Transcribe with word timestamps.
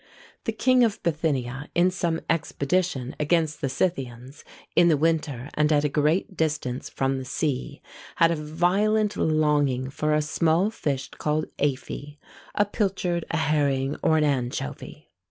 The 0.45 0.51
king 0.51 0.83
of 0.83 1.03
Bithynia, 1.03 1.69
in 1.75 1.91
some 1.91 2.21
expedition 2.27 3.15
against 3.19 3.61
the 3.61 3.69
Scythians, 3.69 4.43
in 4.75 4.87
the 4.87 4.97
winter, 4.97 5.49
and 5.53 5.71
at 5.71 5.83
a 5.83 5.89
great 5.89 6.35
distance 6.35 6.89
from 6.89 7.19
the 7.19 7.23
sea, 7.23 7.83
had 8.15 8.31
a 8.31 8.35
violent 8.35 9.15
longing 9.15 9.91
for 9.91 10.15
a 10.15 10.23
small 10.23 10.71
fish 10.71 11.09
called 11.11 11.55
aphy 11.59 12.17
a 12.55 12.65
pilchard, 12.65 13.25
a 13.29 13.37
herring, 13.37 13.95
or 14.01 14.17
an 14.17 14.23
anchovy. 14.23 15.11